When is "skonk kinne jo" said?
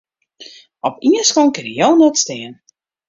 1.29-1.89